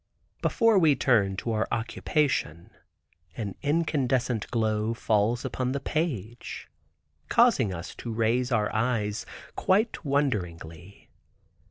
Before 0.41 0.79
we 0.79 0.95
turn 0.95 1.35
to 1.37 1.51
our 1.51 1.67
occupation, 1.71 2.71
an 3.37 3.53
incandescent 3.61 4.49
glow 4.49 4.95
falls 4.95 5.45
upon 5.45 5.73
the 5.73 5.79
page, 5.79 6.67
causing 7.29 7.71
us 7.71 7.93
to 7.97 8.11
raise 8.11 8.51
our 8.51 8.73
eyes 8.73 9.27
quite 9.55 10.03
wonderingly. 10.03 11.11